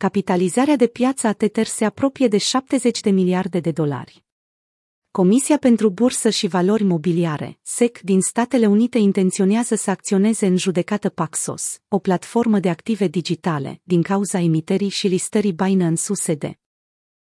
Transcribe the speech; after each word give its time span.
Capitalizarea 0.00 0.76
de 0.76 0.86
piață 0.86 1.26
a 1.26 1.32
Tether 1.32 1.66
se 1.66 1.84
apropie 1.84 2.28
de 2.28 2.38
70 2.38 3.00
de 3.00 3.10
miliarde 3.10 3.60
de 3.60 3.70
dolari. 3.70 4.24
Comisia 5.10 5.58
pentru 5.58 5.90
Bursă 5.90 6.30
și 6.30 6.46
Valori 6.46 6.82
Mobiliare, 6.82 7.58
SEC, 7.62 8.00
din 8.00 8.20
Statele 8.20 8.66
Unite 8.66 8.98
intenționează 8.98 9.74
să 9.74 9.90
acționeze 9.90 10.46
în 10.46 10.56
judecată 10.56 11.08
Paxos, 11.08 11.80
o 11.88 11.98
platformă 11.98 12.58
de 12.58 12.68
active 12.68 13.06
digitale, 13.06 13.80
din 13.82 14.02
cauza 14.02 14.38
emiterii 14.38 14.88
și 14.88 15.06
listării 15.06 15.52
Binance 15.52 16.02
USD. 16.08 16.58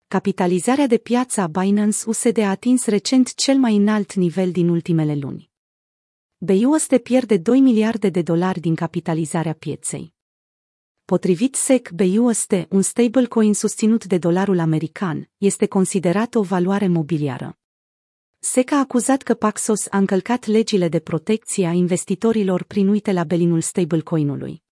Capitalizarea 0.07 0.87
de 0.87 0.97
piață 0.97 1.41
a 1.41 1.47
Binance 1.47 1.97
USD 2.05 2.37
a 2.37 2.49
atins 2.49 2.85
recent 2.85 3.33
cel 3.35 3.57
mai 3.57 3.75
înalt 3.75 4.13
nivel 4.13 4.51
din 4.51 4.69
ultimele 4.69 5.15
luni. 5.15 5.51
BUSD 6.37 6.97
pierde 6.97 7.37
2 7.37 7.59
miliarde 7.59 8.09
de 8.09 8.21
dolari 8.21 8.59
din 8.59 8.75
capitalizarea 8.75 9.53
pieței. 9.53 10.15
Potrivit 11.13 11.55
SEC 11.55 11.91
BUSD, 11.91 12.65
un 12.69 12.81
stablecoin 12.81 13.53
susținut 13.53 14.05
de 14.05 14.17
dolarul 14.17 14.59
american, 14.59 15.29
este 15.37 15.65
considerat 15.65 16.35
o 16.35 16.41
valoare 16.41 16.87
mobiliară. 16.87 17.57
SEC 18.39 18.71
a 18.71 18.79
acuzat 18.79 19.21
că 19.21 19.33
Paxos 19.33 19.87
a 19.89 19.97
încălcat 19.97 20.45
legile 20.45 20.87
de 20.87 20.99
protecție 20.99 21.67
a 21.67 21.71
investitorilor 21.71 22.63
prin 22.63 22.87
uite 22.87 23.11
la 23.11 23.23
belinul 23.23 23.61
stablecoinului. 23.61 24.63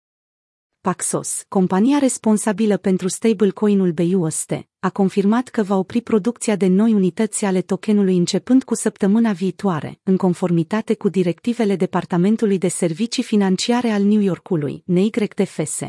Paxos, 0.81 1.45
compania 1.47 1.97
responsabilă 1.97 2.77
pentru 2.77 3.07
stablecoinul 3.07 3.91
BUSD, 3.91 4.67
a 4.79 4.89
confirmat 4.89 5.47
că 5.47 5.63
va 5.63 5.75
opri 5.77 6.01
producția 6.01 6.55
de 6.55 6.67
noi 6.67 6.93
unități 6.93 7.45
ale 7.45 7.61
tokenului 7.61 8.17
începând 8.17 8.63
cu 8.63 8.75
săptămâna 8.75 9.31
viitoare, 9.31 9.99
în 10.03 10.17
conformitate 10.17 10.95
cu 10.95 11.09
directivele 11.09 11.75
Departamentului 11.75 12.57
de 12.57 12.67
Servicii 12.67 13.23
Financiare 13.23 13.89
al 13.89 14.03
New 14.03 14.21
Yorkului, 14.21 14.83
NYDFS. 14.85 15.79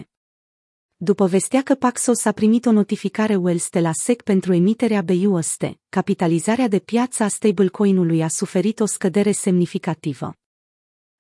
După 0.99 1.27
vestea 1.27 1.63
că 1.63 1.75
Paxos 1.75 2.25
a 2.25 2.33
primit 2.33 2.67
o 2.67 2.73
notificare 2.73 3.35
Wells 3.35 3.71
de 3.71 3.81
la 3.81 3.91
SEC 3.93 4.23
pentru 4.23 4.53
emiterea 4.53 5.03
BUSD, 5.03 5.79
capitalizarea 5.89 6.69
de 6.69 6.79
piață 6.79 7.23
a 7.23 7.29
stablecoinului 7.29 8.23
a 8.23 8.29
suferit 8.29 8.81
o 8.81 8.87
scădere 8.87 9.33
semnificativă. 9.33 10.35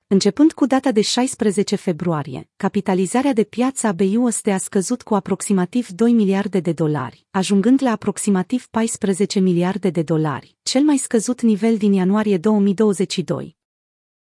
Începând 0.06 0.52
cu 0.52 0.66
data 0.66 0.92
de 0.92 1.00
16 1.00 1.77
februarie, 1.77 2.48
capitalizarea 2.56 3.32
de 3.32 3.44
piață 3.44 3.86
a 3.86 3.92
BUSD 3.92 4.47
a 4.47 4.58
scăzut 4.58 5.02
cu 5.02 5.14
aproximativ 5.14 5.88
2 5.88 6.12
miliarde 6.12 6.60
de 6.60 6.72
dolari, 6.72 7.27
ajungând 7.30 7.82
la 7.82 7.91
aproximativ 7.91 8.66
14 8.66 9.41
miliarde 9.41 9.91
de 9.91 10.02
dolari, 10.02 10.56
cel 10.62 10.82
mai 10.82 10.97
scăzut 10.97 11.41
nivel 11.41 11.77
din 11.77 11.92
ianuarie 11.92 12.38
2022. 12.38 13.56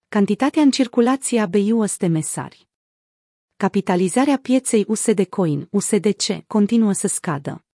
Cantitatea 0.08 0.62
în 0.62 0.70
circulație 0.70 1.40
a 1.40 1.46
BUSD 1.46 2.06
mesari 2.06 2.69
Capitalizarea 3.60 4.38
pieței 4.42 4.84
USD 4.88 5.24
Coin, 5.24 5.68
USDC, 5.70 6.46
continuă 6.46 6.92
să 6.92 7.06
scadă. 7.06 7.64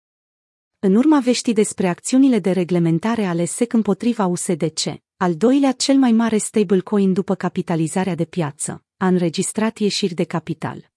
În 0.79 0.95
urma 0.95 1.21
veștii 1.21 1.53
despre 1.53 1.89
acțiunile 1.89 2.39
de 2.39 2.51
reglementare 2.51 3.25
ale 3.25 3.45
SEC 3.45 3.73
împotriva 3.73 4.27
USDC, 4.27 4.81
al 5.17 5.35
doilea 5.35 5.73
cel 5.73 5.97
mai 5.97 6.13
mare 6.13 6.37
stablecoin 6.37 7.13
după 7.13 7.35
capitalizarea 7.35 8.15
de 8.15 8.25
piață, 8.25 8.85
a 8.97 9.07
înregistrat 9.07 9.79
ieșiri 9.79 10.15
de 10.15 10.25
capital. 10.25 10.91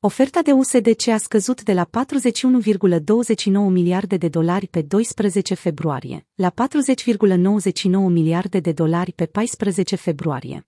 Oferta 0.00 0.42
de 0.42 0.52
USDC 0.52 1.06
a 1.08 1.16
scăzut 1.16 1.62
de 1.62 1.72
la 1.72 1.88
41,29 1.88 3.50
miliarde 3.50 4.16
de 4.16 4.28
dolari 4.28 4.68
pe 4.68 4.82
12 4.82 5.54
februarie 5.54 6.26
la 6.34 6.52
40,99 6.52 7.90
miliarde 7.90 8.60
de 8.60 8.72
dolari 8.72 9.12
pe 9.12 9.26
14 9.26 9.96
februarie. 9.96 10.66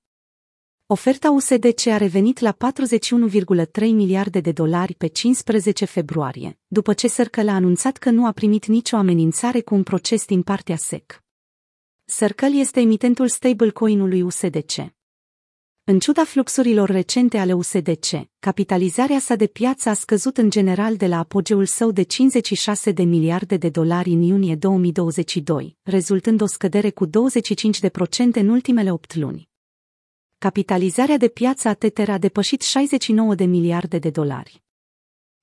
Oferta 0.87 1.31
USDC 1.31 1.87
a 1.87 1.97
revenit 1.97 2.39
la 2.39 2.57
41,3 2.57 3.81
miliarde 3.81 4.41
de 4.41 4.53
dolari 4.53 4.95
pe 4.95 5.07
15 5.07 5.85
februarie, 5.85 6.59
după 6.67 6.93
ce 6.93 7.09
Circle 7.09 7.51
a 7.51 7.55
anunțat 7.55 7.97
că 7.97 8.11
nu 8.11 8.27
a 8.27 8.33
primit 8.33 8.67
nicio 8.67 8.97
amenințare 8.97 9.61
cu 9.61 9.75
un 9.75 9.83
proces 9.83 10.27
din 10.27 10.43
partea 10.43 10.77
SEC. 10.77 11.23
Circle 12.17 12.49
este 12.49 12.81
emitentul 12.81 13.29
stablecoin-ului 13.29 14.23
USDC. 14.23 14.75
În 15.85 15.99
ciuda 15.99 16.25
fluxurilor 16.25 16.89
recente 16.89 17.39
ale 17.39 17.53
USDC, 17.53 18.29
capitalizarea 18.39 19.19
sa 19.19 19.35
de 19.35 19.47
piață 19.47 19.89
a 19.89 19.95
scăzut 19.95 20.37
în 20.37 20.51
general 20.51 20.97
de 20.97 21.07
la 21.07 21.19
apogeul 21.19 21.67
său 21.67 21.91
de 21.91 22.03
56 22.03 22.91
de 22.91 23.03
miliarde 23.03 23.57
de 23.57 23.69
dolari 23.69 24.11
în 24.11 24.23
iunie 24.23 24.55
2022, 24.55 25.77
rezultând 25.83 26.41
o 26.41 26.47
scădere 26.47 26.91
cu 26.91 27.07
25% 27.07 27.11
în 28.33 28.49
ultimele 28.49 28.93
8 28.93 29.15
luni 29.15 29.53
capitalizarea 30.45 31.17
de 31.17 31.29
piață 31.29 31.69
a 31.69 31.75
Tether 31.75 32.09
a 32.09 32.19
depășit 32.19 32.63
69 32.63 33.35
de 33.35 33.45
miliarde 33.45 33.99
de 33.99 34.11
dolari. 34.11 34.63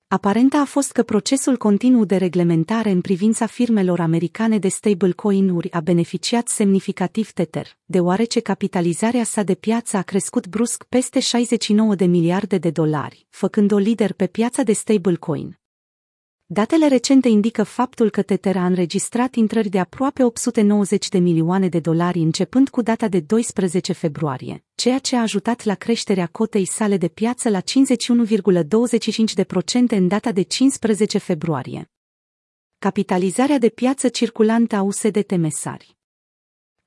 Aparenta 0.08 0.58
a 0.58 0.64
fost 0.64 0.92
că 0.92 1.02
procesul 1.02 1.56
continuu 1.56 2.04
de 2.04 2.16
reglementare 2.16 2.90
în 2.90 3.00
privința 3.00 3.46
firmelor 3.46 4.00
americane 4.00 4.58
de 4.58 4.68
stablecoin-uri 4.68 5.72
a 5.72 5.80
beneficiat 5.80 6.48
semnificativ 6.48 7.30
Tether, 7.30 7.66
deoarece 7.84 8.40
capitalizarea 8.40 9.24
sa 9.24 9.42
de 9.42 9.54
piață 9.54 9.96
a 9.96 10.02
crescut 10.02 10.48
brusc 10.48 10.84
peste 10.84 11.20
69 11.20 11.94
de 11.94 12.04
miliarde 12.04 12.58
de 12.58 12.70
dolari, 12.70 13.26
făcând-o 13.28 13.78
lider 13.78 14.12
pe 14.12 14.26
piața 14.26 14.62
de 14.62 14.72
stablecoin. 14.72 15.61
Datele 16.54 16.88
recente 16.88 17.28
indică 17.28 17.62
faptul 17.62 18.10
că 18.10 18.22
Tether 18.22 18.56
a 18.56 18.64
înregistrat 18.64 19.34
intrări 19.34 19.68
de 19.68 19.78
aproape 19.78 20.24
890 20.24 21.08
de 21.08 21.18
milioane 21.18 21.68
de 21.68 21.80
dolari 21.80 22.18
începând 22.18 22.68
cu 22.68 22.82
data 22.82 23.08
de 23.08 23.20
12 23.20 23.92
februarie, 23.92 24.64
ceea 24.74 24.98
ce 24.98 25.16
a 25.16 25.20
ajutat 25.20 25.64
la 25.64 25.74
creșterea 25.74 26.26
cotei 26.26 26.64
sale 26.64 26.96
de 26.96 27.08
piață 27.08 27.48
la 27.48 27.60
51,25% 27.60 27.66
în 29.88 30.08
data 30.08 30.32
de 30.32 30.42
15 30.42 31.18
februarie. 31.18 31.90
Capitalizarea 32.78 33.58
de 33.58 33.68
piață 33.68 34.08
circulantă 34.08 34.76
a 34.76 34.82
USDT 34.82 35.36
Mesari 35.36 35.96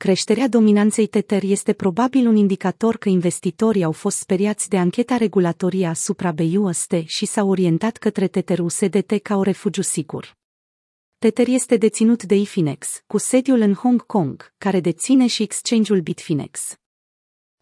Creșterea 0.06 0.48
dominanței 0.48 1.08
Tether 1.08 1.44
este 1.44 1.74
probabil 1.74 2.28
un 2.28 2.36
indicator 2.36 2.98
că 2.98 3.10
investitorii 3.10 3.84
au 3.84 3.92
fost 3.92 4.18
speriați 4.18 4.70
de 4.70 4.78
ancheta 4.78 5.18
regulatorie 5.18 5.86
asupra 5.86 6.32
BUSD 6.32 7.06
și 7.06 7.26
s-au 7.26 7.50
orientat 7.50 7.98
către 7.98 8.28
Tether 8.28 8.60
USDT 8.60 9.22
ca 9.24 9.36
o 9.36 9.42
refugiu 9.42 9.82
sigur. 9.82 10.38
Tether 11.18 11.48
este 11.48 11.78
deținut 11.78 12.24
de 12.24 12.36
Ifinex, 12.36 13.04
cu 13.08 13.18
sediul 13.18 13.60
în 13.60 13.74
Hong 13.74 14.06
Kong, 14.06 14.54
care 14.58 14.80
deține 14.80 15.28
și 15.28 15.44
exchange-ul 15.44 16.02
Bitfinex. 16.02 16.76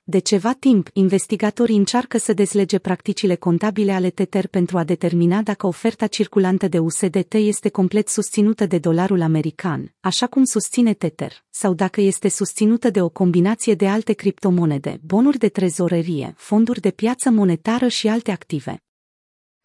De 0.06 0.20
ceva 0.20 0.54
timp, 0.54 0.90
investigatorii 0.94 1.78
încearcă 1.78 2.18
să 2.18 2.34
dezlege 2.34 2.80
practicile 2.80 3.36
contabile 3.36 3.92
ale 3.92 4.10
Tether 4.10 4.48
pentru 4.48 4.78
a 4.78 4.84
determina 4.84 5.42
dacă 5.42 5.68
oferta 5.68 6.08
circulantă 6.08 6.68
de 6.68 6.80
USDT 6.80 7.34
este 7.34 7.70
complet 7.70 8.10
susținută 8.10 8.66
de 8.66 8.78
dolarul 8.78 9.22
american, 9.22 9.94
așa 10.00 10.28
cum 10.28 10.44
susține 10.44 10.94
Tether, 10.94 11.32
sau 11.50 11.74
dacă 11.74 12.02
este 12.02 12.30
susținută 12.30 12.90
de 12.90 13.02
o 13.02 13.10
combinație 13.10 13.74
de 13.74 13.88
alte 13.88 14.14
criptomonede, 14.14 15.00
bonuri 15.04 15.38
de 15.38 15.50
trezorerie, 15.50 16.34
fonduri 16.38 16.80
de 16.80 16.92
piață 16.92 17.30
monetară 17.30 17.88
și 17.88 18.08
alte 18.08 18.32
active. 18.32 18.84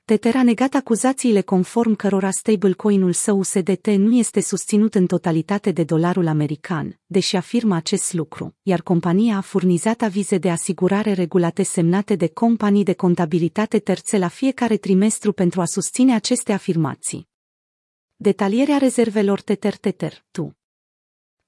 Tether 0.09 0.37
a 0.37 0.43
negat 0.43 0.75
acuzațiile 0.75 1.41
conform 1.41 1.95
cărora 1.95 2.31
stablecoin-ul 2.31 3.13
său 3.13 3.39
USDT 3.39 3.87
nu 3.87 4.17
este 4.17 4.41
susținut 4.41 4.95
în 4.95 5.07
totalitate 5.07 5.71
de 5.71 5.85
dolarul 5.85 6.27
american, 6.27 7.01
deși 7.07 7.37
afirmă 7.37 7.75
acest 7.75 8.13
lucru, 8.13 8.55
iar 8.63 8.83
compania 8.83 9.37
a 9.37 9.41
furnizat 9.41 10.03
avize 10.03 10.39
de 10.39 10.51
asigurare 10.51 11.13
regulate 11.13 11.63
semnate 11.63 12.15
de 12.15 12.29
companii 12.29 12.85
de 12.85 12.93
contabilitate 12.93 13.79
terțe 13.79 14.19
la 14.19 14.29
fiecare 14.29 14.77
trimestru 14.77 15.33
pentru 15.33 15.61
a 15.61 15.65
susține 15.65 16.15
aceste 16.15 16.53
afirmații. 16.53 17.29
Detalierea 18.17 18.77
rezervelor 18.79 19.41
Tether 19.41 19.77
Tether, 19.77 20.25
tu. 20.31 20.58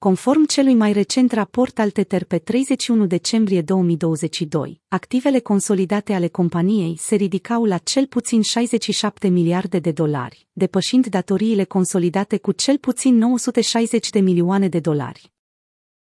Conform 0.07 0.45
celui 0.45 0.75
mai 0.75 0.93
recent 0.93 1.33
raport 1.33 1.79
al 1.79 1.91
Tether 1.91 2.25
pe 2.25 2.39
31 2.39 3.07
decembrie 3.07 3.63
2022, 3.63 4.81
activele 4.89 5.39
consolidate 5.39 6.13
ale 6.13 6.29
companiei 6.29 6.97
se 6.99 7.15
ridicau 7.15 7.65
la 7.65 7.79
cel 7.79 8.07
puțin 8.07 8.43
67 8.43 9.29
miliarde 9.29 9.79
de 9.79 9.91
dolari, 9.91 10.47
depășind 10.53 11.07
datoriile 11.07 11.65
consolidate 11.65 12.39
cu 12.39 12.53
cel 12.53 12.79
puțin 12.79 13.17
960 13.17 14.11
de 14.11 14.21
milioane 14.21 14.69
de 14.69 14.79
dolari. 14.79 15.33